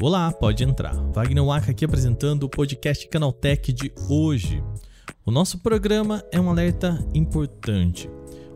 Olá, 0.00 0.30
pode 0.30 0.62
entrar. 0.62 0.94
Wagner 1.12 1.42
Waka 1.42 1.70
aqui 1.70 1.84
apresentando 1.84 2.42
o 2.42 2.48
podcast 2.48 3.08
Canaltech 3.08 3.72
de 3.72 3.90
hoje. 4.08 4.62
O 5.24 5.30
nosso 5.30 5.60
programa 5.60 6.22
é 6.30 6.38
um 6.38 6.50
alerta 6.50 6.98
importante. 7.14 8.10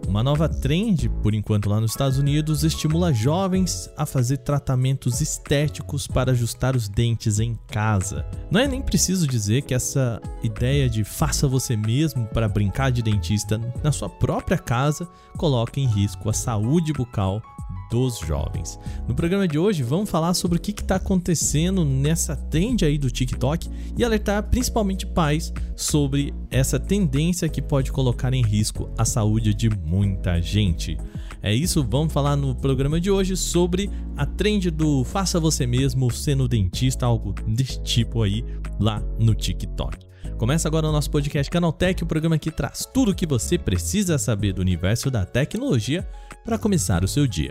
Uma 0.06 0.22
nova 0.22 0.48
trend, 0.48 1.08
por 1.22 1.34
enquanto 1.34 1.68
lá 1.68 1.80
nos 1.80 1.90
Estados 1.90 2.18
Unidos, 2.18 2.64
estimula 2.64 3.12
jovens 3.12 3.90
a 3.96 4.06
fazer 4.06 4.38
tratamentos 4.38 5.20
estéticos 5.20 6.06
para 6.06 6.32
ajustar 6.32 6.74
os 6.74 6.88
dentes 6.88 7.38
em 7.38 7.58
casa. 7.66 8.24
Não 8.50 8.60
é 8.60 8.66
nem 8.66 8.80
preciso 8.80 9.26
dizer 9.26 9.62
que 9.62 9.74
essa 9.74 10.20
ideia 10.42 10.88
de 10.88 11.04
faça 11.04 11.46
você 11.46 11.76
mesmo 11.76 12.26
para 12.26 12.48
brincar 12.48 12.90
de 12.90 13.02
dentista 13.02 13.60
na 13.82 13.92
sua 13.92 14.08
própria 14.08 14.56
casa 14.56 15.08
coloca 15.36 15.78
em 15.78 15.86
risco 15.86 16.30
a 16.30 16.32
saúde 16.32 16.92
bucal 16.92 17.42
dos 17.90 18.18
jovens. 18.18 18.78
No 19.06 19.14
programa 19.14 19.48
de 19.48 19.58
hoje 19.58 19.82
vamos 19.82 20.10
falar 20.10 20.34
sobre 20.34 20.58
o 20.58 20.60
que 20.60 20.70
está 20.70 20.96
acontecendo 20.96 21.84
nessa 21.84 22.36
trend 22.36 22.84
aí 22.84 22.98
do 22.98 23.10
TikTok 23.10 23.68
e 23.96 24.04
alertar 24.04 24.42
principalmente 24.44 25.06
pais 25.06 25.52
sobre 25.76 26.34
essa 26.50 26.78
tendência 26.78 27.48
que 27.48 27.62
pode 27.62 27.90
colocar 27.92 28.34
em 28.34 28.42
risco 28.42 28.90
a 28.98 29.04
saúde 29.04 29.54
de 29.54 29.70
muita 29.70 30.40
gente. 30.40 30.98
É 31.42 31.54
isso, 31.54 31.86
vamos 31.88 32.12
falar 32.12 32.36
no 32.36 32.54
programa 32.54 33.00
de 33.00 33.10
hoje 33.10 33.36
sobre 33.36 33.90
a 34.16 34.26
trend 34.26 34.70
do 34.70 35.04
faça 35.04 35.38
você 35.38 35.66
mesmo 35.66 36.10
sendo 36.10 36.48
dentista, 36.48 37.06
algo 37.06 37.32
desse 37.46 37.80
tipo 37.82 38.22
aí 38.22 38.44
lá 38.80 39.02
no 39.18 39.34
TikTok. 39.34 40.08
Começa 40.36 40.68
agora 40.68 40.88
o 40.88 40.92
nosso 40.92 41.10
podcast 41.10 41.50
Canaltech, 41.50 42.02
o 42.02 42.06
programa 42.06 42.38
que 42.38 42.50
traz 42.50 42.86
tudo 42.92 43.10
o 43.10 43.14
que 43.14 43.26
você 43.26 43.58
precisa 43.58 44.18
saber 44.18 44.52
do 44.52 44.60
universo 44.60 45.10
da 45.10 45.24
tecnologia 45.24 46.08
para 46.44 46.58
começar 46.58 47.02
o 47.02 47.08
seu 47.08 47.26
dia. 47.26 47.50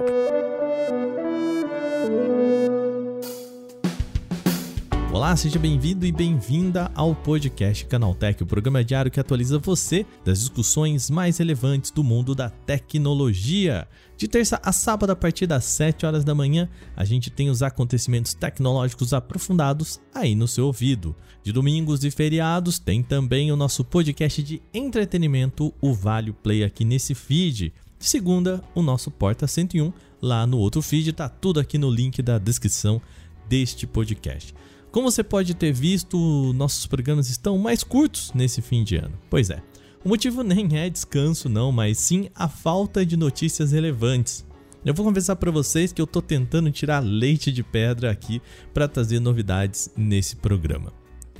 Olá, 5.17 5.35
seja 5.35 5.57
bem-vindo 5.57 6.05
e 6.05 6.11
bem-vinda 6.11 6.91
ao 6.93 7.15
podcast 7.15 7.83
Canaltech, 7.87 8.43
o 8.43 8.45
programa 8.45 8.83
diário 8.83 9.09
que 9.09 9.19
atualiza 9.19 9.57
você 9.57 10.05
das 10.23 10.41
discussões 10.41 11.09
mais 11.09 11.39
relevantes 11.39 11.89
do 11.89 12.03
mundo 12.03 12.35
da 12.35 12.51
tecnologia. 12.51 13.87
De 14.15 14.27
terça 14.27 14.61
a 14.63 14.71
sábado, 14.71 15.09
a 15.09 15.15
partir 15.15 15.47
das 15.47 15.65
7 15.65 16.05
horas 16.05 16.23
da 16.23 16.35
manhã, 16.35 16.69
a 16.95 17.03
gente 17.03 17.31
tem 17.31 17.49
os 17.49 17.63
acontecimentos 17.63 18.35
tecnológicos 18.35 19.11
aprofundados 19.11 19.99
aí 20.13 20.35
no 20.35 20.47
seu 20.47 20.67
ouvido. 20.67 21.15
De 21.41 21.51
domingos 21.51 22.03
e 22.03 22.11
feriados, 22.11 22.77
tem 22.77 23.01
também 23.01 23.51
o 23.51 23.55
nosso 23.55 23.83
podcast 23.83 24.43
de 24.43 24.61
entretenimento, 24.71 25.73
o 25.81 25.95
Vale 25.95 26.31
Play, 26.31 26.63
aqui 26.63 26.85
nesse 26.85 27.15
feed. 27.15 27.73
De 27.97 28.05
segunda, 28.07 28.63
o 28.75 28.83
nosso 28.83 29.09
Porta 29.09 29.47
101, 29.47 29.91
lá 30.21 30.45
no 30.45 30.59
outro 30.59 30.79
feed, 30.79 31.11
tá 31.11 31.27
tudo 31.27 31.59
aqui 31.59 31.79
no 31.79 31.89
link 31.89 32.21
da 32.21 32.37
descrição 32.37 33.01
deste 33.49 33.87
podcast. 33.87 34.53
Como 34.91 35.11
você 35.11 35.23
pode 35.23 35.53
ter 35.53 35.71
visto, 35.71 36.53
nossos 36.53 36.87
programas 36.87 37.29
estão 37.29 37.57
mais 37.57 37.83
curtos 37.83 38.31
nesse 38.33 38.61
fim 38.61 38.83
de 38.83 38.95
ano. 38.95 39.17
Pois 39.29 39.49
é, 39.49 39.61
o 40.03 40.09
motivo 40.09 40.43
nem 40.43 40.77
é 40.77 40.89
descanso 40.89 41.49
não, 41.49 41.71
mas 41.71 41.97
sim 41.97 42.29
a 42.33 42.47
falta 42.47 43.05
de 43.05 43.17
notícias 43.17 43.71
relevantes. 43.71 44.45
Eu 44.85 44.93
vou 44.93 45.05
confessar 45.05 45.35
para 45.35 45.51
vocês 45.51 45.91
que 45.91 46.01
eu 46.01 46.07
tô 46.07 46.21
tentando 46.21 46.71
tirar 46.71 46.99
leite 46.99 47.51
de 47.51 47.61
pedra 47.61 48.09
aqui 48.09 48.41
para 48.73 48.87
trazer 48.87 49.19
novidades 49.19 49.89
nesse 49.97 50.35
programa. 50.37 50.93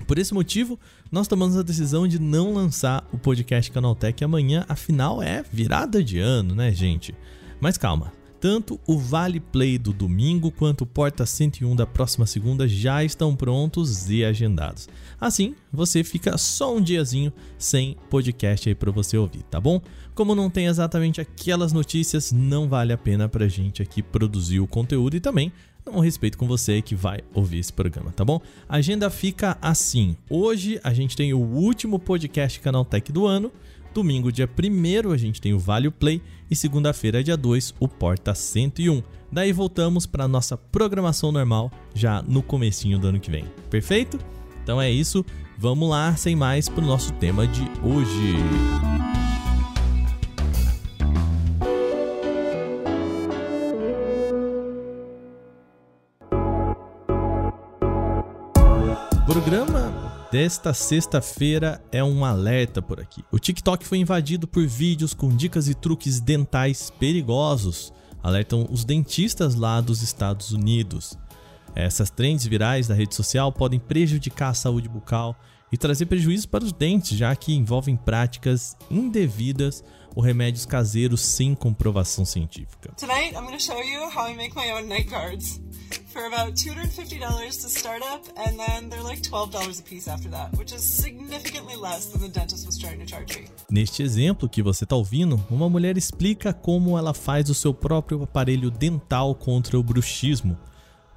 Por 0.06 0.18
esse 0.18 0.34
motivo, 0.34 0.78
nós 1.12 1.28
tomamos 1.28 1.58
a 1.58 1.64
decisão 1.64 2.08
de 2.08 2.20
não 2.20 2.54
lançar 2.54 3.08
o 3.12 3.18
podcast 3.18 3.72
Canaltech 3.72 4.22
amanhã, 4.24 4.66
afinal 4.68 5.24
é 5.24 5.44
virada 5.50 6.04
de 6.04 6.20
ano, 6.20 6.54
né, 6.54 6.74
gente? 6.74 7.16
Mas 7.60 7.78
calma, 7.78 8.12
tanto 8.40 8.80
o 8.88 8.98
Vale 8.98 9.40
Play 9.40 9.78
do 9.78 9.92
domingo 9.92 10.52
quanto 10.52 10.82
o 10.82 10.86
Porta 10.86 11.26
101 11.26 11.76
da 11.76 11.86
próxima 11.86 12.26
segunda 12.26 12.68
já 12.68 13.04
estão 13.04 13.36
prontos 13.36 14.10
e 14.10 14.24
agendados. 14.24 14.88
Assim, 15.20 15.56
você 15.72 16.04
fica 16.04 16.38
só 16.38 16.76
um 16.76 16.82
diazinho 16.82 17.34
sem 17.58 17.98
podcast 18.10 18.70
aí 18.70 18.76
para 18.76 18.92
você 18.92 19.18
ouvir, 19.18 19.44
tá 19.44 19.60
bom? 19.60 19.82
Como 20.14 20.36
não 20.36 20.50
tem 20.50 20.66
exatamente 20.66 21.22
aquelas 21.22 21.74
notícias, 21.74 22.32
não 22.32 22.68
vale 22.68 22.94
a 22.94 22.98
pena 22.98 23.28
pra 23.28 23.48
gente 23.48 23.82
aqui 23.82 24.02
produzir 24.02 24.60
o 24.60 24.68
conteúdo 24.68 25.16
e 25.16 25.20
também 25.20 25.52
um 25.90 26.00
respeito 26.00 26.38
com 26.38 26.46
você 26.48 26.82
que 26.82 26.96
vai 26.96 27.22
ouvir 27.34 27.60
esse 27.60 27.72
programa, 27.72 28.12
tá 28.12 28.26
bom? 28.26 28.42
A 28.68 28.78
agenda 28.78 29.10
fica 29.10 29.58
assim. 29.62 30.18
Hoje 30.30 30.80
a 30.84 30.94
gente 30.94 31.16
tem 31.16 31.34
o 31.34 31.40
último 31.40 31.98
podcast 31.98 32.60
Canal 32.60 32.84
Tech 32.84 33.12
do 33.12 33.26
ano 33.26 33.52
Domingo, 33.94 34.32
dia 34.32 34.48
1 34.48 35.12
a 35.12 35.18
gente 35.18 35.42
tem 35.42 35.54
o 35.54 35.60
Vale 35.60 35.90
Play 35.90 36.22
e 36.50 36.56
segunda-feira, 36.56 37.24
dia 37.24 37.36
2, 37.36 37.76
o 37.80 37.88
Porta 37.88 38.34
101. 38.34 39.02
Daí 39.32 39.52
voltamos 39.52 40.06
para 40.06 40.28
nossa 40.28 40.58
programação 40.58 41.32
normal 41.32 41.72
já 41.94 42.22
no 42.22 42.42
comecinho 42.42 43.00
do 43.00 43.08
ano 43.08 43.20
que 43.20 43.32
vem. 43.32 43.46
Perfeito? 43.70 44.20
Então 44.64 44.82
é 44.82 44.90
isso. 44.90 45.26
Vamos 45.58 45.90
lá, 45.90 46.16
sem 46.16 46.36
mais, 46.36 46.70
para 46.70 46.84
o 46.84 46.88
nosso 46.88 47.12
tema 47.14 47.48
de 47.48 47.64
hoje. 47.84 48.36
Programa 59.26 59.87
desta 60.32 60.74
sexta-feira 60.74 61.82
é 61.92 62.04
um 62.04 62.26
alerta 62.26 62.82
por 62.82 63.00
aqui. 63.00 63.24
O 63.32 63.40
TikTok 63.40 63.86
foi 63.86 64.00
invadido 64.00 64.48
por 64.48 64.66
vídeos 64.66 65.14
com 65.14 65.30
dicas 65.30 65.68
e 65.68 65.74
truques 65.74 66.20
dentais 66.20 66.90
perigosos, 66.90 67.94
alertam 68.22 68.68
os 68.70 68.84
dentistas 68.84 69.56
lá 69.56 69.80
dos 69.80 70.02
Estados 70.02 70.52
Unidos. 70.52 71.18
Essas 71.76 72.10
trends 72.10 72.46
virais 72.46 72.88
da 72.88 72.96
rede 72.96 73.16
social 73.16 73.52
podem 73.52 73.80
prejudicar 73.80 74.50
a 74.50 74.54
saúde 74.54 74.90
bucal 74.90 75.36
e 75.72 75.78
trazer 75.78 76.06
prejuízos 76.06 76.46
para 76.46 76.64
os 76.64 76.72
dentes, 76.72 77.18
já 77.18 77.36
que 77.36 77.54
envolvem 77.54 77.96
práticas 77.96 78.76
indevidas 78.90 79.84
ou 80.16 80.24
remédios 80.24 80.66
caseiros 80.66 81.22
sem 81.22 81.54
comprovação 81.54 82.26
científica. 82.26 82.92
Tonight 82.98 83.36
I'm 83.36 83.46
going 83.46 83.60
show 83.60 83.80
you 83.84 84.10
how 84.10 84.28
I 84.28 84.36
make 84.36 84.56
my 84.56 84.72
own 84.72 84.88
night 84.88 85.10
guards 85.10 85.62
for 86.18 86.26
about 86.26 86.56
$250 86.56 87.62
to 87.62 87.70
start 87.70 88.02
up, 88.02 88.26
and 88.38 88.58
then 88.58 88.90
they're 88.90 89.04
like 89.04 89.22
$12 89.22 89.80
a 89.80 89.84
piece 89.84 90.08
after 90.08 90.28
that, 90.32 90.52
which 90.58 90.74
is 90.74 90.82
significantly 90.82 91.76
less 91.76 92.08
than 92.08 92.20
the 92.22 92.28
dentist 92.28 92.66
was 92.66 92.76
trying 92.76 92.98
to 92.98 93.06
charge 93.06 93.38
me. 93.38 93.46
Neste 93.70 94.02
exemplo 94.02 94.50
que 94.50 94.64
você 94.64 94.84
está 94.84 94.96
ouvindo, 94.96 95.40
uma 95.48 95.70
mulher 95.70 95.96
explica 95.96 96.52
como 96.52 96.98
ela 96.98 97.14
faz 97.14 97.52
o 97.52 97.54
seu 97.54 97.72
próprio 97.72 98.24
aparelho 98.24 98.72
dental 98.72 99.36
contra 99.36 99.78
o 99.78 99.84
bruxismo. 99.84 100.58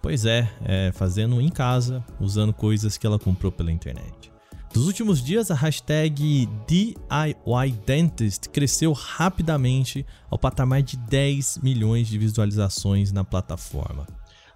Pois 0.03 0.27
é, 0.27 0.51
é 0.67 0.93
fazendo 0.93 1.41
em 1.41 1.49
casa, 1.49 2.05
usando 2.21 2.53
coisas 2.53 2.99
que 2.99 3.07
ela 3.07 3.19
comprou 3.19 3.51
pela 3.51 3.73
internet. 3.73 4.31
Nos 4.75 4.87
últimos 4.87 5.25
dias, 5.25 5.51
a 5.51 5.55
hashtag 5.55 6.47
DIYDentist 6.69 8.51
cresceu 8.51 8.93
rapidamente 8.93 10.05
ao 10.31 10.39
patamar 10.39 10.83
de 10.83 10.97
10 10.97 11.61
milhões 11.63 12.07
de 12.07 12.19
visualizações 12.19 13.11
na 13.13 13.25
plataforma. 13.25 14.07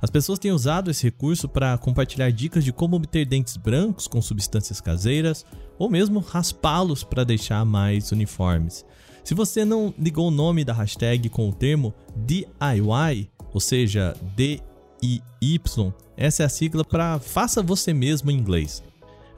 As 0.05 0.11
pessoas 0.11 0.39
têm 0.39 0.53
usado 0.53 0.91
esse 0.91 1.05
recurso 1.05 1.49
para 1.49 1.79
compartilhar 1.79 2.31
dicas 2.31 2.63
de 2.63 2.75
como 2.75 2.95
obter 2.95 3.25
dentes 3.25 3.57
brancos 3.57 4.07
com 4.07 4.21
substâncias 4.21 4.79
caseiras 4.79 5.47
ou 5.79 5.89
mesmo 5.89 6.21
raspá-los 6.21 7.03
para 7.03 7.25
deixar 7.25 7.65
mais 7.65 8.13
uniformes. 8.13 8.85
Se 9.25 9.33
você 9.33 9.65
não 9.65 9.95
ligou 9.99 10.29
o 10.29 10.31
nome 10.31 10.63
da 10.63 10.75
hashtag 10.75 11.31
com 11.31 11.49
o 11.49 11.55
termo 11.55 11.95
DIY, 12.15 13.31
ou 13.51 13.59
seja, 13.59 14.15
D-I-Y, 14.37 15.93
essa 16.19 16.43
é 16.43 16.47
a 16.47 16.51
sigla 16.51 16.85
para 16.85 17.19
Faça 17.19 17.63
Você 17.63 17.95
Mesmo 17.95 18.31
em 18.31 18.37
inglês. 18.37 18.83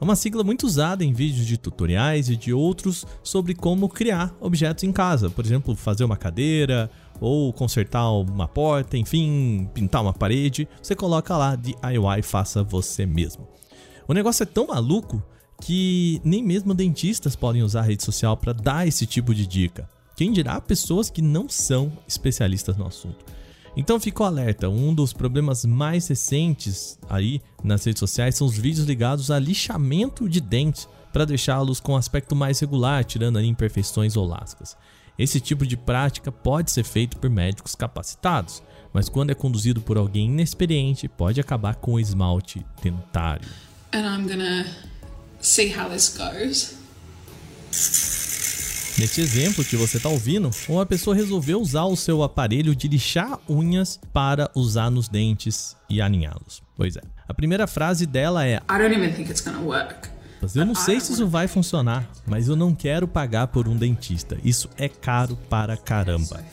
É 0.01 0.03
uma 0.03 0.17
sigla 0.17 0.43
muito 0.43 0.67
usada 0.67 1.03
em 1.03 1.13
vídeos 1.13 1.47
de 1.47 1.57
tutoriais 1.57 2.29
e 2.29 2.35
de 2.35 2.53
outros 2.53 3.05
sobre 3.23 3.55
como 3.55 3.87
criar 3.87 4.35
objetos 4.41 4.83
em 4.83 4.91
casa, 4.91 5.29
por 5.29 5.45
exemplo, 5.45 5.77
fazer 5.77 6.03
uma 6.03 6.17
cadeira 6.17 6.91
ou 7.19 7.51
consertar 7.53 8.11
uma 8.11 8.47
porta, 8.47 8.97
enfim, 8.97 9.69
pintar 9.73 10.01
uma 10.01 10.13
parede, 10.13 10.67
você 10.81 10.95
coloca 10.95 11.35
lá 11.35 11.55
DIY, 11.55 12.21
faça 12.23 12.63
você 12.63 13.05
mesmo. 13.05 13.47
O 14.07 14.13
negócio 14.13 14.43
é 14.43 14.45
tão 14.45 14.67
maluco 14.67 15.21
que 15.61 16.21
nem 16.23 16.43
mesmo 16.43 16.73
dentistas 16.73 17.35
podem 17.35 17.63
usar 17.63 17.81
a 17.81 17.83
rede 17.83 18.03
social 18.03 18.37
para 18.37 18.53
dar 18.53 18.87
esse 18.87 19.05
tipo 19.05 19.33
de 19.33 19.45
dica. 19.45 19.89
Quem 20.15 20.31
dirá 20.31 20.59
pessoas 20.61 21.09
que 21.09 21.21
não 21.21 21.47
são 21.49 21.91
especialistas 22.07 22.77
no 22.77 22.87
assunto. 22.87 23.25
Então 23.75 23.99
fica 23.99 24.23
o 24.23 24.25
alerta, 24.25 24.67
um 24.67 24.91
dos 24.91 25.13
problemas 25.13 25.63
mais 25.63 26.07
recentes 26.07 26.97
aí 27.07 27.39
nas 27.63 27.85
redes 27.85 27.99
sociais 27.99 28.35
são 28.35 28.47
os 28.47 28.57
vídeos 28.57 28.87
ligados 28.87 29.29
a 29.29 29.37
lixamento 29.37 30.27
de 30.27 30.41
dentes 30.41 30.89
para 31.13 31.25
deixá-los 31.25 31.79
com 31.79 31.95
aspecto 31.95 32.35
mais 32.35 32.59
regular, 32.59 33.03
tirando 33.03 33.37
ali 33.37 33.47
imperfeições 33.47 34.17
ou 34.17 34.25
lascas. 34.25 34.75
Esse 35.17 35.39
tipo 35.39 35.65
de 35.65 35.75
prática 35.75 36.31
pode 36.31 36.71
ser 36.71 36.83
feito 36.83 37.17
por 37.17 37.29
médicos 37.29 37.73
capacitados, 37.73 38.61
mas 38.93 39.09
quando 39.09 39.31
é 39.31 39.35
conduzido 39.35 39.81
por 39.81 39.97
alguém 39.97 40.27
inexperiente, 40.27 41.07
pode 41.07 41.41
acabar 41.41 41.75
com 41.75 41.93
o 41.93 41.99
esmalte 41.99 42.65
dentário. 42.81 43.47
And 43.93 44.01
I'm 44.01 44.27
gonna 44.27 44.65
see 45.41 45.73
how 45.75 45.89
this 45.89 46.15
goes. 46.15 46.77
Neste 48.97 49.21
exemplo 49.21 49.63
que 49.63 49.75
você 49.75 49.97
está 49.97 50.09
ouvindo, 50.09 50.49
uma 50.67 50.85
pessoa 50.85 51.15
resolveu 51.15 51.61
usar 51.61 51.85
o 51.85 51.95
seu 51.95 52.23
aparelho 52.23 52.75
de 52.75 52.87
lixar 52.87 53.39
unhas 53.47 53.99
para 54.11 54.49
usar 54.55 54.89
nos 54.89 55.07
dentes 55.07 55.75
e 55.87 56.01
aninhá-los. 56.01 56.63
Pois 56.75 56.95
é. 56.95 57.01
A 57.27 57.33
primeira 57.33 57.67
frase 57.67 58.07
dela 58.07 58.45
é: 58.45 58.55
I 58.55 58.77
don't 58.79 58.95
even 58.95 59.13
think 59.13 59.29
it's 59.29 59.41
gonna 59.41 59.61
work. 59.61 60.09
Eu 60.55 60.65
não 60.65 60.75
sei 60.75 60.99
se 60.99 61.13
isso 61.13 61.27
vai 61.27 61.47
funcionar, 61.47 62.09
mas 62.25 62.47
eu 62.47 62.55
não 62.55 62.73
quero 62.73 63.07
pagar 63.07 63.47
por 63.47 63.67
um 63.67 63.75
dentista. 63.75 64.37
Isso 64.43 64.69
é 64.77 64.87
caro 64.87 65.37
para 65.49 65.75
caramba. 65.75 66.43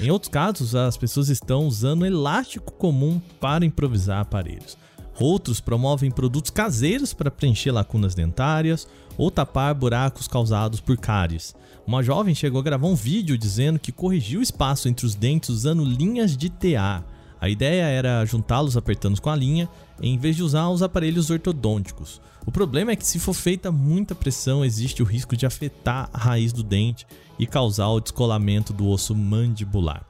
Em 0.00 0.10
outros 0.10 0.30
casos, 0.30 0.74
as 0.74 0.96
pessoas 0.96 1.28
estão 1.28 1.66
usando 1.66 2.06
elástico 2.06 2.72
comum 2.72 3.20
para 3.40 3.64
improvisar 3.64 4.20
aparelhos. 4.20 4.76
Outros 5.18 5.60
promovem 5.60 6.10
produtos 6.10 6.50
caseiros 6.50 7.12
para 7.12 7.30
preencher 7.30 7.70
lacunas 7.70 8.14
dentárias 8.14 8.88
ou 9.18 9.30
tapar 9.30 9.74
buracos 9.74 10.26
causados 10.26 10.80
por 10.80 10.96
cáries. 10.96 11.54
Uma 11.86 12.02
jovem 12.02 12.34
chegou 12.34 12.60
a 12.60 12.64
gravar 12.64 12.86
um 12.86 12.94
vídeo 12.94 13.36
dizendo 13.36 13.78
que 13.78 13.92
corrigiu 13.92 14.40
o 14.40 14.42
espaço 14.42 14.88
entre 14.88 15.04
os 15.04 15.14
dentes 15.14 15.50
usando 15.50 15.84
linhas 15.84 16.36
de 16.36 16.48
TA. 16.48 17.04
A 17.38 17.48
ideia 17.48 17.82
era 17.84 18.24
juntá-los 18.24 18.76
apertando 18.76 19.20
com 19.20 19.28
a 19.28 19.36
linha, 19.36 19.68
em 20.02 20.18
vez 20.18 20.36
de 20.36 20.42
usar 20.42 20.68
os 20.68 20.82
aparelhos 20.82 21.30
ortodônticos. 21.30 22.20
O 22.46 22.50
problema 22.50 22.92
é 22.92 22.96
que 22.96 23.06
se 23.06 23.18
for 23.18 23.34
feita 23.34 23.70
muita 23.70 24.14
pressão, 24.14 24.64
existe 24.64 25.02
o 25.02 25.06
risco 25.06 25.36
de 25.36 25.46
afetar 25.46 26.08
a 26.12 26.18
raiz 26.18 26.52
do 26.52 26.62
dente 26.62 27.06
e 27.38 27.46
causar 27.46 27.88
o 27.88 28.00
descolamento 28.00 28.72
do 28.72 28.88
osso 28.88 29.14
mandibular. 29.14 30.06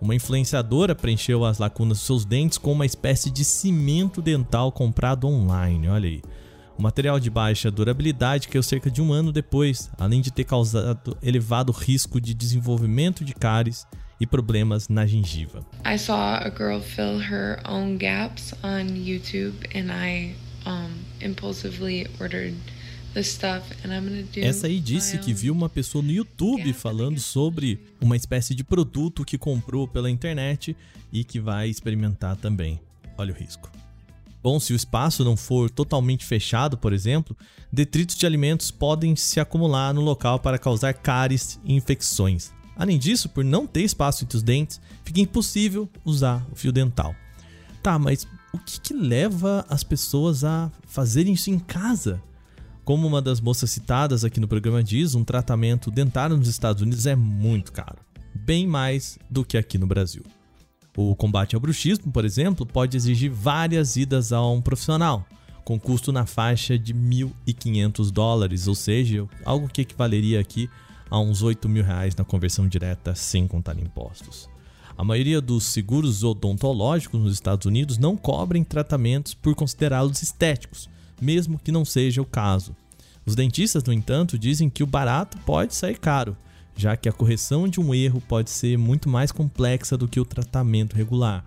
Uma 0.00 0.14
influenciadora 0.14 0.94
preencheu 0.94 1.44
as 1.44 1.58
lacunas 1.58 1.98
dos 1.98 2.06
seus 2.06 2.24
dentes 2.24 2.58
com 2.58 2.72
uma 2.72 2.86
espécie 2.86 3.30
de 3.30 3.44
cimento 3.44 4.22
dental 4.22 4.70
comprado 4.70 5.26
online. 5.26 5.88
Olha 5.88 6.08
aí. 6.08 6.22
O 6.78 6.82
material 6.82 7.18
de 7.18 7.28
baixa 7.28 7.72
durabilidade 7.72 8.46
caiu 8.46 8.62
cerca 8.62 8.88
de 8.88 9.02
um 9.02 9.12
ano 9.12 9.32
depois, 9.32 9.90
além 9.98 10.20
de 10.20 10.30
ter 10.30 10.44
causado 10.44 11.16
elevado 11.20 11.72
risco 11.72 12.20
de 12.20 12.32
desenvolvimento 12.32 13.24
de 13.24 13.34
cáries 13.34 13.84
e 14.20 14.26
problemas 14.26 14.88
na 14.88 15.06
gengiva. 15.06 15.64
I 15.84 15.98
saw 15.98 16.36
a 16.36 16.50
girl 16.50 16.80
fill 16.80 17.20
her 17.20 17.60
own 17.66 17.96
gaps 17.98 18.52
on 18.62 18.96
YouTube 18.96 19.56
and 19.74 19.92
I 19.92 20.34
um, 20.66 20.90
impulsively 21.20 22.06
ordered 22.20 22.54
essa 24.42 24.66
aí 24.66 24.80
disse 24.80 25.18
que 25.18 25.32
viu 25.32 25.52
uma 25.52 25.68
pessoa 25.68 26.02
no 26.02 26.12
YouTube 26.12 26.72
falando 26.72 27.18
sobre 27.18 27.80
uma 28.00 28.16
espécie 28.16 28.54
de 28.54 28.62
produto 28.62 29.24
que 29.24 29.38
comprou 29.38 29.88
pela 29.88 30.10
internet 30.10 30.76
e 31.12 31.24
que 31.24 31.40
vai 31.40 31.68
experimentar 31.68 32.36
também. 32.36 32.78
Olha 33.16 33.32
o 33.32 33.36
risco. 33.36 33.70
Bom, 34.42 34.60
se 34.60 34.72
o 34.72 34.76
espaço 34.76 35.24
não 35.24 35.36
for 35.36 35.68
totalmente 35.68 36.24
fechado, 36.24 36.78
por 36.78 36.92
exemplo, 36.92 37.36
detritos 37.72 38.14
de 38.14 38.24
alimentos 38.24 38.70
podem 38.70 39.16
se 39.16 39.40
acumular 39.40 39.92
no 39.92 40.00
local 40.00 40.38
para 40.38 40.58
causar 40.58 40.94
cáries 40.94 41.58
e 41.64 41.74
infecções. 41.74 42.52
Além 42.78 42.96
disso, 42.96 43.28
por 43.28 43.44
não 43.44 43.66
ter 43.66 43.82
espaço 43.82 44.22
entre 44.22 44.36
os 44.36 44.42
dentes, 44.42 44.80
fica 45.04 45.20
impossível 45.20 45.90
usar 46.04 46.46
o 46.52 46.54
fio 46.54 46.70
dental. 46.70 47.14
Tá, 47.82 47.98
mas 47.98 48.26
o 48.52 48.58
que, 48.58 48.80
que 48.80 48.94
leva 48.94 49.66
as 49.68 49.82
pessoas 49.82 50.44
a 50.44 50.70
fazerem 50.86 51.34
isso 51.34 51.50
em 51.50 51.58
casa? 51.58 52.22
Como 52.84 53.06
uma 53.06 53.20
das 53.20 53.40
moças 53.40 53.70
citadas 53.70 54.24
aqui 54.24 54.38
no 54.38 54.46
programa 54.46 54.82
diz, 54.82 55.16
um 55.16 55.24
tratamento 55.24 55.90
dentário 55.90 56.36
nos 56.36 56.48
Estados 56.48 56.80
Unidos 56.80 57.04
é 57.04 57.16
muito 57.16 57.72
caro, 57.72 57.98
bem 58.32 58.66
mais 58.66 59.18
do 59.28 59.44
que 59.44 59.58
aqui 59.58 59.76
no 59.76 59.86
Brasil. 59.86 60.22
O 60.96 61.14
combate 61.14 61.54
ao 61.54 61.60
bruxismo, 61.60 62.10
por 62.10 62.24
exemplo, 62.24 62.64
pode 62.64 62.96
exigir 62.96 63.30
várias 63.30 63.96
idas 63.96 64.32
a 64.32 64.44
um 64.46 64.62
profissional, 64.62 65.26
com 65.64 65.78
custo 65.78 66.10
na 66.10 66.26
faixa 66.26 66.78
de 66.78 66.94
1.500 66.94 68.10
dólares, 68.10 68.66
ou 68.66 68.74
seja, 68.74 69.28
algo 69.44 69.68
que 69.68 69.82
equivaleria 69.82 70.40
aqui 70.40 70.70
a 71.10 71.18
uns 71.18 71.42
8 71.42 71.68
mil 71.68 71.84
reais 71.84 72.14
na 72.14 72.24
conversão 72.24 72.68
direta 72.68 73.14
sem 73.14 73.46
contar 73.46 73.78
impostos. 73.78 74.48
A 74.96 75.04
maioria 75.04 75.40
dos 75.40 75.64
seguros 75.64 76.24
odontológicos 76.24 77.20
nos 77.20 77.34
Estados 77.34 77.66
Unidos 77.66 77.98
não 77.98 78.16
cobrem 78.16 78.64
tratamentos 78.64 79.32
por 79.32 79.54
considerá-los 79.54 80.22
estéticos, 80.22 80.88
mesmo 81.20 81.58
que 81.58 81.70
não 81.70 81.84
seja 81.84 82.20
o 82.20 82.26
caso. 82.26 82.74
Os 83.24 83.34
dentistas, 83.34 83.84
no 83.84 83.92
entanto, 83.92 84.38
dizem 84.38 84.68
que 84.68 84.82
o 84.82 84.86
barato 84.86 85.38
pode 85.46 85.74
sair 85.74 85.98
caro, 85.98 86.36
já 86.76 86.96
que 86.96 87.08
a 87.08 87.12
correção 87.12 87.68
de 87.68 87.78
um 87.78 87.94
erro 87.94 88.20
pode 88.20 88.50
ser 88.50 88.76
muito 88.76 89.08
mais 89.08 89.30
complexa 89.30 89.96
do 89.96 90.08
que 90.08 90.18
o 90.18 90.24
tratamento 90.24 90.96
regular. 90.96 91.44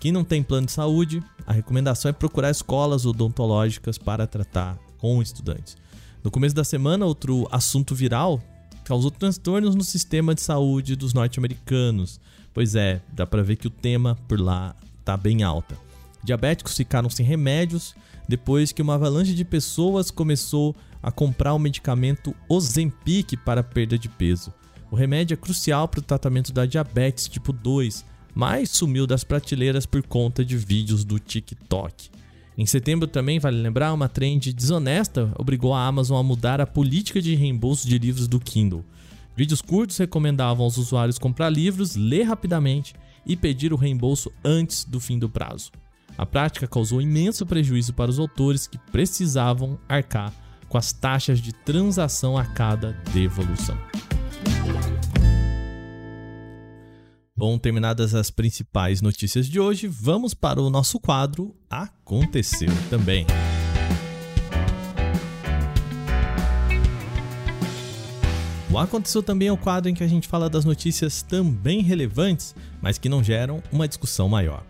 Quem 0.00 0.10
não 0.10 0.24
tem 0.24 0.42
plano 0.42 0.66
de 0.66 0.72
saúde, 0.72 1.22
a 1.46 1.52
recomendação 1.52 2.08
é 2.08 2.12
procurar 2.12 2.50
escolas 2.50 3.04
odontológicas 3.04 3.98
para 3.98 4.26
tratar 4.26 4.78
com 4.98 5.20
estudantes. 5.22 5.76
No 6.22 6.30
começo 6.30 6.54
da 6.54 6.64
semana, 6.64 7.06
outro 7.06 7.46
assunto 7.50 7.94
viral 7.94 8.42
causou 8.88 9.10
transtornos 9.10 9.74
no 9.74 9.84
sistema 9.84 10.34
de 10.34 10.40
saúde 10.40 10.96
dos 10.96 11.12
norte-americanos. 11.12 12.18
Pois 12.54 12.74
é, 12.74 13.02
dá 13.12 13.26
para 13.26 13.42
ver 13.42 13.56
que 13.56 13.66
o 13.66 13.70
tema 13.70 14.16
por 14.26 14.40
lá 14.40 14.74
está 14.98 15.14
bem 15.14 15.42
alta. 15.42 15.76
Diabéticos 16.24 16.74
ficaram 16.74 17.10
sem 17.10 17.24
remédios 17.24 17.94
depois 18.26 18.72
que 18.72 18.80
uma 18.80 18.94
avalanche 18.94 19.34
de 19.34 19.44
pessoas 19.44 20.10
começou 20.10 20.74
a 21.02 21.12
comprar 21.12 21.52
o 21.52 21.58
medicamento 21.58 22.34
Ozempic 22.48 23.36
para 23.44 23.62
perda 23.62 23.98
de 23.98 24.08
peso. 24.08 24.54
O 24.90 24.96
remédio 24.96 25.34
é 25.34 25.36
crucial 25.36 25.86
para 25.86 26.00
o 26.00 26.02
tratamento 26.02 26.50
da 26.50 26.64
diabetes 26.64 27.28
tipo 27.28 27.52
2, 27.52 28.06
mas 28.34 28.70
sumiu 28.70 29.06
das 29.06 29.22
prateleiras 29.22 29.84
por 29.84 30.02
conta 30.02 30.42
de 30.42 30.56
vídeos 30.56 31.04
do 31.04 31.18
TikTok. 31.18 32.10
Em 32.58 32.66
setembro 32.66 33.06
também, 33.06 33.38
vale 33.38 33.62
lembrar, 33.62 33.92
uma 33.92 34.08
trend 34.08 34.52
desonesta 34.52 35.32
obrigou 35.38 35.72
a 35.72 35.86
Amazon 35.86 36.18
a 36.18 36.24
mudar 36.24 36.60
a 36.60 36.66
política 36.66 37.22
de 37.22 37.36
reembolso 37.36 37.86
de 37.86 37.96
livros 37.96 38.26
do 38.26 38.40
Kindle. 38.40 38.84
Vídeos 39.36 39.62
curtos 39.62 39.96
recomendavam 39.96 40.64
aos 40.64 40.76
usuários 40.76 41.20
comprar 41.20 41.50
livros, 41.50 41.94
ler 41.94 42.24
rapidamente 42.24 42.96
e 43.24 43.36
pedir 43.36 43.72
o 43.72 43.76
reembolso 43.76 44.32
antes 44.44 44.84
do 44.84 44.98
fim 44.98 45.20
do 45.20 45.28
prazo. 45.28 45.70
A 46.16 46.26
prática 46.26 46.66
causou 46.66 47.00
imenso 47.00 47.46
prejuízo 47.46 47.94
para 47.94 48.10
os 48.10 48.18
autores 48.18 48.66
que 48.66 48.76
precisavam 48.90 49.78
arcar 49.88 50.32
com 50.68 50.76
as 50.76 50.92
taxas 50.92 51.40
de 51.40 51.52
transação 51.52 52.36
a 52.36 52.44
cada 52.44 52.90
devolução. 53.14 53.78
Bom, 57.38 57.56
terminadas 57.56 58.16
as 58.16 58.32
principais 58.32 59.00
notícias 59.00 59.46
de 59.46 59.60
hoje, 59.60 59.86
vamos 59.86 60.34
para 60.34 60.60
o 60.60 60.68
nosso 60.68 60.98
quadro 60.98 61.54
Aconteceu 61.70 62.68
também. 62.90 63.24
O 68.68 68.76
Aconteceu 68.76 69.22
também 69.22 69.46
é 69.46 69.52
o 69.52 69.56
quadro 69.56 69.88
em 69.88 69.94
que 69.94 70.02
a 70.02 70.08
gente 70.08 70.26
fala 70.26 70.50
das 70.50 70.64
notícias 70.64 71.22
também 71.22 71.80
relevantes, 71.80 72.56
mas 72.82 72.98
que 72.98 73.08
não 73.08 73.22
geram 73.22 73.62
uma 73.70 73.86
discussão 73.86 74.28
maior. 74.28 74.66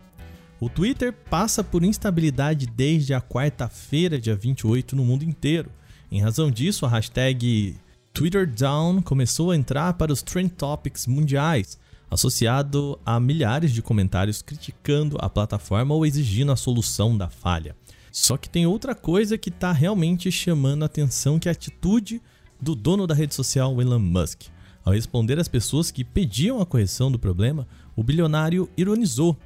O 0.61 0.69
Twitter 0.69 1.15
passa 1.31 1.65
por 1.65 1.83
instabilidade 1.83 2.67
desde 2.67 3.15
a 3.15 3.21
quarta-feira, 3.23 4.21
dia 4.21 4.37
28, 4.37 4.95
no 4.95 5.07
mundo 5.07 5.25
inteiro. 5.25 5.71
Em 6.13 6.21
razão 6.21 6.51
disso, 6.51 6.85
a 6.85 6.91
hashtag 6.91 7.79
TwitterDown 8.13 9.01
começou 9.01 9.53
a 9.53 9.57
entrar 9.57 9.95
para 9.95 10.13
os 10.13 10.21
Trend 10.21 10.51
Topics 10.51 11.07
mundiais, 11.07 11.79
associado 12.11 12.99
a 13.05 13.19
milhares 13.21 13.73
de 13.73 13.83
comentários 13.83 14.43
criticando 14.43 15.17
a 15.21 15.29
plataforma 15.29 15.95
ou 15.95 16.07
exigindo 16.07 16.53
a 16.53 16.57
solução 16.57 17.17
da 17.17 17.29
falha. 17.29 17.77
Só 18.11 18.37
que 18.37 18.49
tem 18.49 18.67
outra 18.67 18.95
coisa 18.95 19.37
que 19.37 19.51
está 19.51 19.73
realmente 19.73 20.31
chamando 20.33 20.83
a 20.83 20.87
atenção, 20.87 21.39
que 21.39 21.49
é 21.49 21.51
a 21.51 21.53
atitude 21.53 22.23
do 22.61 22.75
dono 22.75 23.07
da 23.07 23.15
rede 23.15 23.35
social, 23.35 23.81
Elon 23.81 23.99
Musk. 23.99 24.45
Ao 24.85 24.93
responder 24.93 25.39
às 25.39 25.49
pessoas 25.49 25.91
que 25.91 26.03
pediam 26.03 26.61
a 26.61 26.67
correção 26.67 27.13
do 27.13 27.19
problema, 27.19 27.67
o 27.95 28.03
bilionário 28.03 28.69
ironizou 28.77 29.37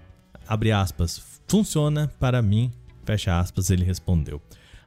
aspas, 0.46 1.20
funciona 1.48 2.12
para 2.18 2.40
mim, 2.42 2.70
fecha 3.04 3.38
aspas, 3.38 3.70
ele 3.70 3.84
respondeu. 3.84 4.40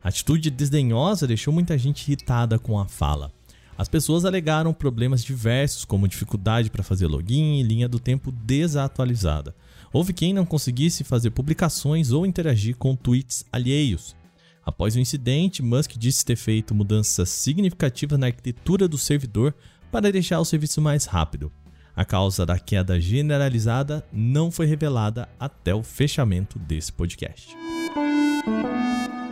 A 0.03 0.10
atitude 0.10 0.50
desdenhosa 0.50 1.27
deixou 1.27 1.53
muita 1.53 1.77
gente 1.77 2.08
irritada 2.08 2.60
com 2.60 2.79
a 2.79 2.88
fala. 2.88 3.32
As 3.77 3.89
pessoas 3.89 4.24
alegaram 4.24 4.74
problemas 4.74 5.24
diversos, 5.24 5.84
como 5.84 6.08
dificuldade 6.08 6.70
para 6.70 6.84
fazer 6.84 7.08
login 7.08 7.60
e 7.60 7.63
linha 7.63 7.89
do 7.89 8.00
tempo 8.00 8.32
desatualizada. 8.32 9.53
Houve 9.91 10.13
quem 10.13 10.34
não 10.34 10.46
conseguisse 10.46 11.03
fazer 11.03 11.32
publicações 11.32 12.12
ou 12.12 12.25
interagir 12.25 12.77
com 12.77 12.96
tweets 12.96 13.46
alheios. 13.51 14.15
Após 14.65 14.96
o 14.96 15.00
incidente, 15.00 15.62
Musk 15.62 15.91
disse 15.98 16.25
ter 16.25 16.36
feito 16.36 16.74
mudanças 16.74 17.29
significativas 17.29 18.17
na 18.17 18.27
arquitetura 18.27 18.88
do 18.88 18.98
servidor 18.98 19.53
para 19.91 20.12
deixar 20.12 20.39
o 20.39 20.46
serviço 20.46 20.82
mais 20.82 21.05
rápido. 21.05 21.51
A 21.96 22.03
causa 22.03 22.46
da 22.46 22.58
queda 22.58 23.00
generalizada 23.00 24.05
não 24.12 24.51
foi 24.51 24.65
revelada 24.65 25.29
até 25.39 25.74
o 25.74 25.84
fechamento 25.84 26.58
desse 26.60 26.91
podcast. 26.91 27.55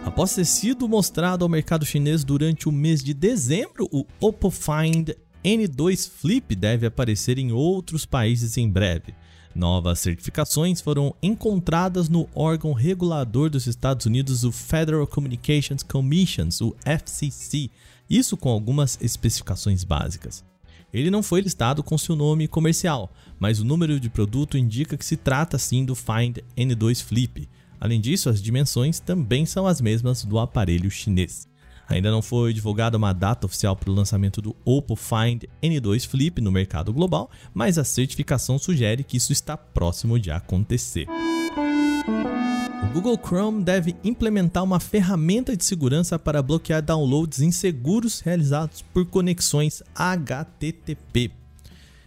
Após 0.06 0.36
ter 0.36 0.46
sido 0.46 0.88
mostrado 0.88 1.46
ao 1.46 1.50
mercado 1.50 1.86
chinês 1.86 2.24
durante 2.24 2.68
o 2.68 2.72
mês 2.72 3.02
de 3.02 3.14
dezembro, 3.14 3.88
o 3.92 4.06
Oppo 4.20 4.52
Find 4.52 5.12
N2 5.44 6.10
Flip 6.10 6.56
deve 6.56 6.86
aparecer 6.86 7.40
em 7.40 7.52
outros 7.52 8.06
países 8.06 8.58
em 8.58 8.70
breve. 8.70 9.16
Novas 9.56 10.00
certificações 10.00 10.82
foram 10.82 11.16
encontradas 11.22 12.10
no 12.10 12.28
órgão 12.36 12.74
regulador 12.74 13.50
dos 13.50 13.66
Estados 13.66 14.06
Unidos, 14.06 14.44
o 14.44 14.52
Federal 14.52 15.08
Communications 15.08 15.84
Commission, 15.84 16.50
o 16.62 16.76
FCC, 16.84 17.70
isso 18.10 18.36
com 18.36 18.50
algumas 18.50 18.98
especificações 19.02 19.84
básicas. 19.84 20.44
Ele 20.94 21.10
não 21.10 21.24
foi 21.24 21.42
listado 21.42 21.82
com 21.82 21.98
seu 21.98 22.16
nome 22.16 22.48
comercial, 22.48 23.12
mas 23.40 23.60
o 23.60 23.66
número 23.66 24.00
de 24.00 24.10
produto 24.10 24.58
indica 24.58 24.98
que 24.98 25.06
se 25.06 25.18
trata 25.18 25.58
sim 25.58 25.86
do 25.86 25.96
Find 25.96 26.40
N2 26.58 27.02
Flip. 27.02 27.50
Além 27.84 28.00
disso, 28.00 28.30
as 28.30 28.42
dimensões 28.42 29.02
também 29.02 29.46
são 29.46 29.68
as 29.68 29.82
mesmas 29.82 30.24
do 30.24 30.40
aparelho 30.40 30.90
chinês. 30.90 31.50
Ainda 31.90 32.10
não 32.10 32.22
foi 32.22 32.54
divulgada 32.54 32.98
uma 32.98 33.12
data 33.12 33.46
oficial 33.46 33.76
para 33.76 33.92
o 33.92 33.94
lançamento 33.94 34.42
do 34.42 34.56
Oppo 34.64 34.96
Find 34.96 35.44
N2 35.62 36.08
Flip 36.08 36.40
no 36.40 36.50
mercado 36.50 36.94
global, 36.94 37.30
mas 37.54 37.78
a 37.78 37.84
certificação 37.84 38.58
sugere 38.58 39.04
que 39.04 39.18
isso 39.18 39.34
está 39.34 39.58
próximo 39.58 40.18
de 40.18 40.32
acontecer. 40.32 41.10
O 42.84 42.94
Google 42.94 43.20
Chrome 43.22 43.62
deve 43.62 43.98
implementar 44.02 44.64
uma 44.64 44.80
ferramenta 44.80 45.58
de 45.58 45.66
segurança 45.66 46.18
para 46.18 46.42
bloquear 46.42 46.82
downloads 46.82 47.42
inseguros 47.42 48.22
realizados 48.22 48.82
por 48.94 49.06
conexões 49.08 49.84
HTTP. 49.94 51.32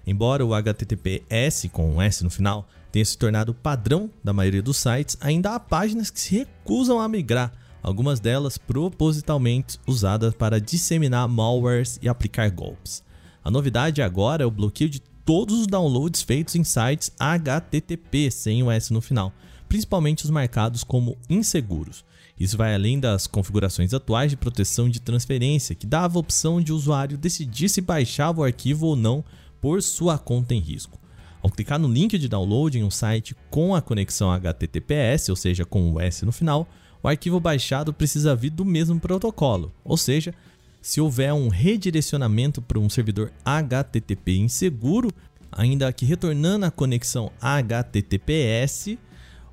Embora 0.06 0.42
o 0.42 0.54
HTTPS 0.54 1.68
com 1.68 1.97
um 1.97 2.00
S 2.00 2.25
no 2.25 2.30
final 2.30 2.66
tenha 2.97 3.05
se 3.05 3.19
tornado 3.19 3.53
padrão 3.53 4.11
da 4.25 4.33
maioria 4.33 4.62
dos 4.62 4.79
sites, 4.79 5.19
ainda 5.21 5.55
há 5.55 5.61
páginas 5.61 6.09
que 6.09 6.19
se 6.19 6.35
recusam 6.35 6.99
a 6.99 7.07
migrar, 7.07 7.53
algumas 7.83 8.21
delas 8.21 8.57
propositalmente 8.57 9.79
usadas 9.87 10.33
para 10.33 10.59
disseminar 10.59 11.29
malwares 11.29 11.99
e 12.00 12.09
aplicar 12.09 12.50
golpes. 12.50 13.05
A 13.45 13.50
novidade 13.50 14.00
agora 14.00 14.45
é 14.45 14.47
o 14.47 14.50
bloqueio 14.50 14.88
de 14.88 15.00
todos 15.00 15.61
os 15.61 15.67
downloads 15.67 16.23
feitos 16.23 16.55
em 16.55 16.65
sites 16.65 17.12
HTTP 17.19 18.31
sem 18.31 18.62
o 18.62 18.71
S 18.71 18.91
no 18.91 19.03
final 19.03 19.31
principalmente 19.69 20.25
os 20.25 20.31
marcados 20.31 20.85
como 20.85 21.19
inseguros. 21.29 22.05
Isso 22.38 22.57
vai 22.57 22.75
além 22.75 23.00
das 23.00 23.26
configurações 23.26 23.93
atuais 23.93 24.31
de 24.31 24.37
proteção 24.37 24.88
de 24.88 25.00
transferência, 25.00 25.75
que 25.75 25.87
dava 25.87 26.19
a 26.19 26.21
opção 26.21 26.61
de 26.61 26.73
o 26.73 26.76
usuário 26.76 27.19
decidir 27.19 27.69
se 27.69 27.81
baixava 27.81 28.43
o 28.43 28.45
arquivo 28.45 28.87
ou 28.87 28.97
não 28.97 29.25
por 29.61 29.83
sua 29.83 30.19
conta 30.19 30.55
em 30.55 30.61
risco. 30.61 31.00
Ao 31.47 31.50
clicar 31.50 31.79
no 31.79 31.87
link 31.87 32.19
de 32.19 32.29
download 32.29 32.76
em 32.76 32.83
um 32.83 32.91
site 32.91 33.37
com 33.49 33.73
a 33.73 33.81
conexão 33.81 34.33
HTTPS, 34.33 35.29
ou 35.31 35.37
seja, 35.37 35.65
com 35.65 35.93
o 35.93 36.00
S 36.00 36.26
no 36.26 36.33
final, 36.33 36.67
o 37.00 37.07
arquivo 37.07 37.38
baixado 37.38 37.93
precisa 37.93 38.35
vir 38.35 38.50
do 38.50 38.65
mesmo 38.65 38.99
protocolo, 38.99 39.73
ou 39.85 39.97
seja, 39.97 40.35
se 40.83 41.00
houver 41.00 41.33
um 41.33 41.47
redirecionamento 41.47 42.61
para 42.61 42.81
um 42.81 42.91
servidor 42.91 43.31
HTTP 43.45 44.38
inseguro, 44.38 45.12
ainda 45.53 45.93
que 45.93 46.05
retornando 46.05 46.67
a 46.67 46.71
conexão 46.73 47.31
HTTPS, 47.41 48.99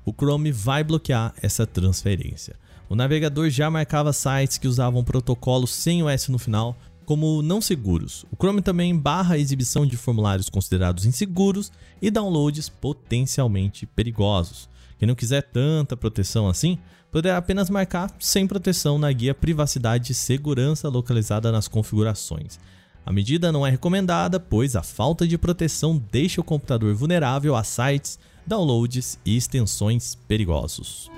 o 0.04 0.12
Chrome 0.12 0.50
vai 0.50 0.82
bloquear 0.82 1.32
essa 1.40 1.64
transferência. 1.64 2.56
O 2.88 2.96
navegador 2.96 3.48
já 3.50 3.70
marcava 3.70 4.12
sites 4.12 4.58
que 4.58 4.66
usavam 4.66 5.04
protocolo 5.04 5.68
sem 5.68 6.02
o 6.02 6.08
S 6.08 6.28
no 6.32 6.40
final 6.40 6.76
como 7.04 7.42
não 7.42 7.60
seguros. 7.60 8.24
O 8.30 8.36
Chrome 8.36 8.62
também 8.62 8.96
barra 8.96 9.34
a 9.34 9.38
exibição 9.38 9.86
de 9.86 9.96
formulários 9.96 10.48
considerados 10.48 11.06
inseguros 11.06 11.70
e 12.00 12.10
downloads 12.10 12.68
potencialmente 12.68 13.86
perigosos. 13.86 14.68
Quem 14.98 15.06
não 15.06 15.14
quiser 15.14 15.42
tanta 15.42 15.96
proteção 15.96 16.48
assim, 16.48 16.78
poderá 17.12 17.36
apenas 17.36 17.70
marcar 17.70 18.10
sem 18.18 18.46
proteção 18.46 18.98
na 18.98 19.12
guia 19.12 19.34
Privacidade 19.34 20.12
e 20.12 20.14
Segurança 20.14 20.88
localizada 20.88 21.52
nas 21.52 21.68
configurações. 21.68 22.58
A 23.06 23.12
medida 23.12 23.52
não 23.52 23.66
é 23.66 23.70
recomendada, 23.70 24.40
pois 24.40 24.74
a 24.74 24.82
falta 24.82 25.28
de 25.28 25.36
proteção 25.36 26.02
deixa 26.10 26.40
o 26.40 26.44
computador 26.44 26.94
vulnerável 26.94 27.54
a 27.54 27.62
sites 27.62 28.18
downloads 28.46 29.18
e 29.24 29.36
extensões 29.36 30.14
perigosos. 30.26 31.10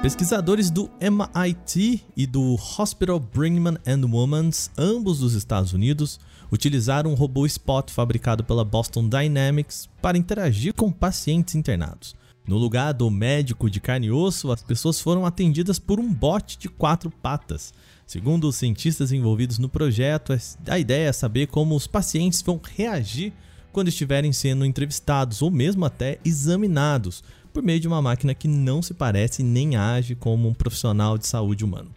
Pesquisadores 0.00 0.70
do 0.70 0.88
MIT 1.00 2.04
e 2.16 2.24
do 2.24 2.56
Hospital 2.78 3.18
Brigham 3.18 3.76
and 3.84 4.06
Women's, 4.08 4.70
ambos 4.78 5.18
dos 5.18 5.34
Estados 5.34 5.72
Unidos, 5.72 6.20
utilizaram 6.52 7.10
um 7.10 7.14
robô 7.14 7.44
Spot 7.44 7.90
fabricado 7.90 8.44
pela 8.44 8.64
Boston 8.64 9.08
Dynamics 9.08 9.88
para 10.00 10.16
interagir 10.16 10.72
com 10.72 10.92
pacientes 10.92 11.56
internados. 11.56 12.14
No 12.46 12.56
lugar 12.56 12.94
do 12.94 13.10
médico 13.10 13.68
de 13.68 13.80
carne 13.80 14.06
e 14.06 14.12
osso, 14.12 14.52
as 14.52 14.62
pessoas 14.62 15.00
foram 15.00 15.26
atendidas 15.26 15.80
por 15.80 15.98
um 15.98 16.14
bot 16.14 16.56
de 16.56 16.68
quatro 16.68 17.10
patas. 17.10 17.74
Segundo 18.06 18.48
os 18.48 18.54
cientistas 18.54 19.10
envolvidos 19.10 19.58
no 19.58 19.68
projeto, 19.68 20.32
a 20.68 20.78
ideia 20.78 21.08
é 21.08 21.12
saber 21.12 21.48
como 21.48 21.74
os 21.74 21.88
pacientes 21.88 22.40
vão 22.40 22.60
reagir 22.76 23.32
quando 23.72 23.88
estiverem 23.88 24.32
sendo 24.32 24.64
entrevistados 24.64 25.42
ou 25.42 25.50
mesmo 25.50 25.84
até 25.84 26.20
examinados 26.24 27.22
por 27.58 27.64
meio 27.64 27.80
de 27.80 27.88
uma 27.88 28.00
máquina 28.00 28.34
que 28.34 28.46
não 28.46 28.80
se 28.80 28.94
parece 28.94 29.42
nem 29.42 29.74
age 29.74 30.14
como 30.14 30.48
um 30.48 30.54
profissional 30.54 31.18
de 31.18 31.26
saúde 31.26 31.64
humano. 31.64 31.90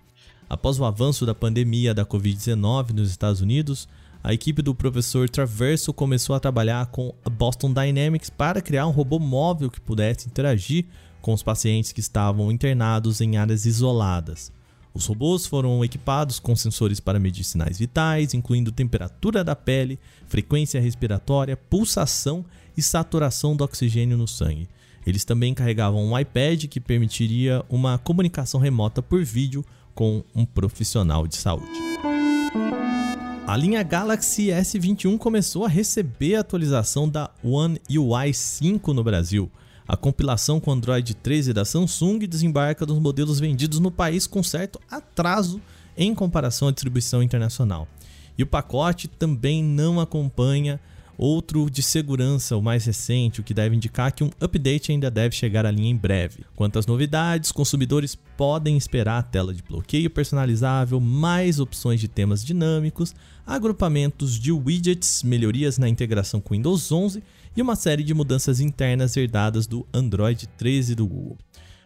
Após 0.50 0.80
o 0.80 0.86
avanço 0.86 1.24
da 1.24 1.36
pandemia 1.36 1.94
da 1.94 2.04
Covid-19 2.04 2.94
nos 2.94 3.12
Estados 3.12 3.42
Unidos, 3.42 3.88
a 4.24 4.34
equipe 4.34 4.64
do 4.64 4.74
professor 4.74 5.30
Traverso 5.30 5.94
começou 5.94 6.36
a 6.36 6.40
trabalhar 6.40 6.88
com 6.88 7.14
a 7.24 7.30
Boston 7.30 7.72
Dynamics 7.72 8.28
para 8.28 8.60
criar 8.60 8.88
um 8.88 8.92
robô 8.92 9.20
móvel 9.20 9.70
que 9.70 9.80
pudesse 9.80 10.28
interagir 10.28 10.86
com 11.22 11.32
os 11.32 11.44
pacientes 11.44 11.92
que 11.92 12.00
estavam 12.00 12.52
internados 12.52 13.22
em 13.22 13.38
áreas 13.38 13.68
isoladas. 13.68 14.52
Os 14.96 15.06
robôs 15.06 15.46
foram 15.46 15.86
equipados 15.86 16.40
com 16.40 16.56
sensores 16.56 17.00
para 17.00 17.20
medir 17.20 17.44
sinais 17.44 17.78
vitais, 17.78 18.34
incluindo 18.34 18.72
temperatura 18.72 19.44
da 19.44 19.56
pele, 19.56 20.00
frequência 20.26 20.82
respiratória, 20.82 21.56
pulsação 21.56 22.44
e 22.76 22.82
saturação 22.82 23.56
do 23.56 23.64
oxigênio 23.64 24.18
no 24.18 24.28
sangue. 24.28 24.68
Eles 25.06 25.26
também 25.26 25.54
carregavam 25.54 26.06
um 26.06 26.18
iPad 26.18 26.66
que 26.66 26.80
permitiria 26.80 27.64
uma 27.70 27.98
comunicação 27.98 28.60
remota 28.60 29.02
por 29.02 29.24
vídeo 29.24 29.66
com 29.96 30.24
um 30.36 30.46
profissional 30.46 31.28
de 31.28 31.36
saúde. 31.36 31.80
A 33.48 33.58
linha 33.58 33.84
Galaxy 33.84 34.48
S21 34.48 35.18
começou 35.18 35.66
a 35.66 35.68
receber 35.68 36.36
a 36.36 36.40
atualização 36.40 37.10
da 37.10 37.30
One 37.44 37.82
UI 37.90 38.34
5 38.34 38.94
no 38.94 39.04
Brasil. 39.04 39.52
A 39.88 39.98
compilação 39.98 40.60
com 40.60 40.72
Android 40.72 41.14
13 41.16 41.52
da 41.52 41.66
Samsung 41.66 42.20
desembarca 42.20 42.86
dos 42.86 43.00
modelos 43.00 43.40
vendidos 43.40 43.80
no 43.80 43.92
país 43.92 44.26
com 44.26 44.42
certo 44.42 44.80
atraso 44.90 45.60
em 45.98 46.16
comparação 46.16 46.70
à 46.70 46.72
distribuição 46.72 47.22
internacional. 47.22 47.88
E 48.38 48.44
o 48.44 48.48
pacote 48.48 49.08
também 49.08 49.62
não 49.62 50.00
acompanha 50.00 50.80
outro 51.18 51.70
de 51.70 51.82
segurança, 51.82 52.58
o 52.58 52.62
mais 52.62 52.86
recente, 52.86 53.42
o 53.42 53.44
que 53.44 53.54
deve 53.54 53.76
indicar 53.76 54.12
que 54.12 54.24
um 54.24 54.30
update 54.40 54.92
ainda 54.92 55.12
deve 55.12 55.36
chegar 55.36 55.66
à 55.66 55.72
linha 55.72 55.90
em 55.90 55.96
breve. 55.96 56.46
Quanto 56.56 56.80
às 56.80 56.86
novidades, 56.86 57.52
consumidores 57.52 58.16
podem 58.16 58.78
esperar 58.78 59.20
a 59.20 59.24
tela 59.24 59.54
de 59.54 59.62
bloqueio 59.62 60.10
personalizável, 60.10 61.00
mais 61.00 61.60
opções 61.60 62.00
de 62.00 62.08
temas 62.08 62.44
dinâmicos, 62.44 63.14
agrupamentos 63.46 64.40
de 64.40 64.52
widgets, 64.52 65.24
melhorias 65.24 65.78
na 65.78 65.90
integração 65.90 66.40
com 66.40 66.54
Windows 66.54 66.92
11 66.92 67.24
e 67.56 67.62
uma 67.62 67.76
série 67.76 68.04
de 68.04 68.14
mudanças 68.14 68.60
internas 68.60 69.16
herdadas 69.18 69.68
do 69.68 69.86
Android 69.94 70.48
13 70.58 70.96
do 70.96 71.06
Google. 71.06 71.38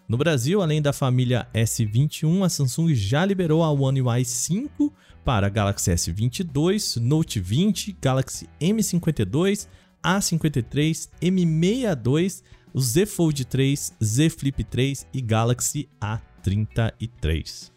No 0.07 0.17
Brasil, 0.17 0.61
além 0.61 0.81
da 0.81 0.93
família 0.93 1.47
S21, 1.51 2.45
a 2.45 2.49
Samsung 2.49 2.93
já 2.93 3.25
liberou 3.25 3.63
a 3.63 3.71
One 3.71 4.03
UI 4.03 4.23
5 4.23 4.93
para 5.25 5.49
Galaxy 5.49 5.91
S22, 5.91 7.01
Note 7.01 7.39
20, 7.39 7.97
Galaxy 7.99 8.47
M52, 8.61 9.67
A53, 10.03 11.09
M62, 11.19 12.43
o 12.71 12.79
Z 12.79 13.07
Fold 13.07 13.43
3, 13.43 13.93
Z 14.03 14.29
Flip 14.29 14.63
3 14.63 15.07
e 15.11 15.21
Galaxy 15.21 15.89
A33. 15.99 17.71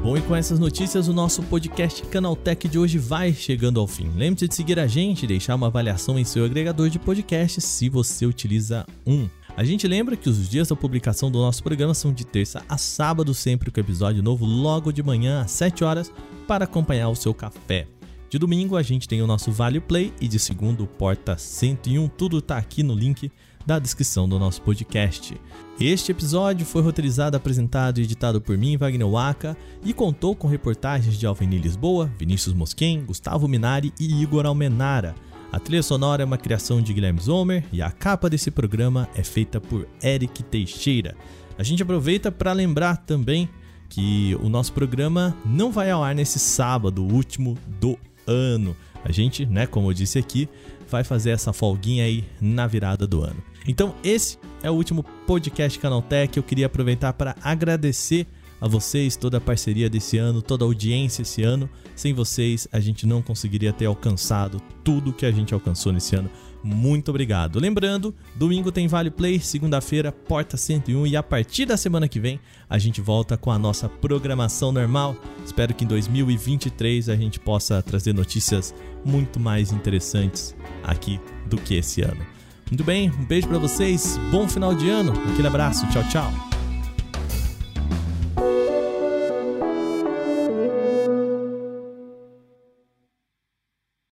Bom, 0.00 0.16
e 0.16 0.22
com 0.22 0.36
essas 0.36 0.60
notícias, 0.60 1.08
o 1.08 1.12
nosso 1.12 1.42
podcast 1.42 2.02
Canaltech 2.02 2.68
de 2.68 2.78
hoje 2.78 2.96
vai 2.96 3.32
chegando 3.32 3.80
ao 3.80 3.88
fim. 3.88 4.08
Lembre-se 4.14 4.46
de 4.46 4.54
seguir 4.54 4.78
a 4.78 4.86
gente 4.86 5.24
e 5.24 5.26
deixar 5.26 5.56
uma 5.56 5.66
avaliação 5.66 6.16
em 6.16 6.24
seu 6.24 6.44
agregador 6.44 6.88
de 6.88 7.00
podcasts 7.00 7.64
se 7.64 7.88
você 7.88 8.24
utiliza 8.24 8.86
um. 9.04 9.28
A 9.56 9.64
gente 9.64 9.88
lembra 9.88 10.16
que 10.16 10.28
os 10.28 10.50
dias 10.50 10.68
da 10.68 10.76
publicação 10.76 11.30
do 11.30 11.38
nosso 11.38 11.62
programa 11.62 11.94
são 11.94 12.12
de 12.12 12.26
terça 12.26 12.62
a 12.68 12.76
sábado, 12.76 13.32
sempre 13.32 13.70
com 13.70 13.80
episódio 13.80 14.22
novo 14.22 14.44
logo 14.44 14.92
de 14.92 15.02
manhã 15.02 15.40
às 15.40 15.50
7 15.52 15.82
horas 15.82 16.12
para 16.46 16.64
acompanhar 16.64 17.08
o 17.08 17.16
seu 17.16 17.32
café. 17.32 17.86
De 18.28 18.38
domingo 18.38 18.76
a 18.76 18.82
gente 18.82 19.08
tem 19.08 19.22
o 19.22 19.26
nosso 19.26 19.50
Vale 19.50 19.80
Play 19.80 20.12
e 20.20 20.28
de 20.28 20.38
segundo 20.38 20.84
o 20.84 20.86
Porta 20.86 21.38
101. 21.38 22.06
Tudo 22.08 22.42
tá 22.42 22.58
aqui 22.58 22.82
no 22.82 22.94
link 22.94 23.32
da 23.64 23.78
descrição 23.78 24.28
do 24.28 24.38
nosso 24.38 24.60
podcast. 24.60 25.34
Este 25.80 26.12
episódio 26.12 26.66
foi 26.66 26.82
roteirizado, 26.82 27.34
apresentado 27.34 27.98
e 27.98 28.02
editado 28.02 28.42
por 28.42 28.58
mim, 28.58 28.76
Wagner 28.76 29.08
Waka, 29.08 29.56
e 29.82 29.94
contou 29.94 30.36
com 30.36 30.46
reportagens 30.46 31.16
de 31.16 31.26
Alveni 31.26 31.56
Lisboa, 31.56 32.12
Vinícius 32.18 32.54
Mosquen, 32.54 33.06
Gustavo 33.06 33.48
Minari 33.48 33.90
e 33.98 34.22
Igor 34.22 34.44
Almenara. 34.44 35.14
A 35.52 35.60
trilha 35.60 35.82
sonora 35.82 36.22
é 36.22 36.26
uma 36.26 36.36
criação 36.36 36.82
de 36.82 36.92
Guilherme 36.92 37.20
Zomer 37.20 37.64
e 37.72 37.80
a 37.80 37.90
capa 37.90 38.28
desse 38.28 38.50
programa 38.50 39.08
é 39.14 39.22
feita 39.22 39.60
por 39.60 39.86
Eric 40.02 40.42
Teixeira. 40.42 41.16
A 41.58 41.62
gente 41.62 41.82
aproveita 41.82 42.30
para 42.30 42.52
lembrar 42.52 42.96
também 42.98 43.48
que 43.88 44.36
o 44.42 44.48
nosso 44.48 44.72
programa 44.72 45.36
não 45.44 45.70
vai 45.70 45.90
ao 45.90 46.02
ar 46.02 46.14
nesse 46.14 46.38
sábado, 46.38 47.02
último 47.02 47.56
do 47.80 47.98
ano. 48.26 48.76
A 49.04 49.12
gente, 49.12 49.46
né, 49.46 49.66
como 49.66 49.88
eu 49.88 49.94
disse 49.94 50.18
aqui, 50.18 50.48
vai 50.88 51.04
fazer 51.04 51.30
essa 51.30 51.52
folguinha 51.52 52.04
aí 52.04 52.24
na 52.40 52.66
virada 52.66 53.06
do 53.06 53.22
ano. 53.22 53.42
Então, 53.66 53.94
esse 54.02 54.38
é 54.62 54.70
o 54.70 54.74
último 54.74 55.04
podcast 55.26 55.78
Canaltech. 55.78 56.36
Eu 56.36 56.42
queria 56.42 56.66
aproveitar 56.66 57.12
para 57.12 57.36
agradecer 57.42 58.26
a 58.60 58.68
vocês 58.68 59.16
toda 59.16 59.38
a 59.38 59.40
parceria 59.40 59.88
desse 59.88 60.18
ano, 60.18 60.42
toda 60.42 60.64
a 60.64 60.66
audiência 60.66 61.22
esse 61.22 61.42
ano. 61.42 61.68
Sem 61.94 62.12
vocês, 62.12 62.68
a 62.72 62.80
gente 62.80 63.06
não 63.06 63.22
conseguiria 63.22 63.72
ter 63.72 63.86
alcançado 63.86 64.60
tudo 64.84 65.12
que 65.12 65.26
a 65.26 65.32
gente 65.32 65.54
alcançou 65.54 65.92
nesse 65.92 66.16
ano. 66.16 66.30
Muito 66.62 67.10
obrigado. 67.10 67.60
Lembrando, 67.60 68.14
domingo 68.34 68.72
tem 68.72 68.88
Vale 68.88 69.10
Play, 69.10 69.38
segunda-feira, 69.38 70.10
Porta 70.10 70.56
101 70.56 71.06
e 71.06 71.16
a 71.16 71.22
partir 71.22 71.64
da 71.64 71.76
semana 71.76 72.08
que 72.08 72.18
vem 72.18 72.40
a 72.68 72.76
gente 72.76 73.00
volta 73.00 73.36
com 73.36 73.52
a 73.52 73.58
nossa 73.58 73.88
programação 73.88 74.72
normal. 74.72 75.16
Espero 75.44 75.72
que 75.72 75.84
em 75.84 75.86
2023 75.86 77.08
a 77.08 77.14
gente 77.14 77.38
possa 77.38 77.80
trazer 77.82 78.12
notícias 78.12 78.74
muito 79.04 79.38
mais 79.38 79.70
interessantes 79.70 80.56
aqui 80.82 81.20
do 81.46 81.56
que 81.56 81.76
esse 81.76 82.02
ano. 82.02 82.26
Muito 82.68 82.82
bem, 82.82 83.10
um 83.10 83.24
beijo 83.24 83.46
para 83.46 83.58
vocês, 83.58 84.18
bom 84.32 84.48
final 84.48 84.74
de 84.74 84.88
ano, 84.88 85.12
aquele 85.30 85.46
abraço, 85.46 85.86
tchau, 85.90 86.02
tchau. 86.08 86.45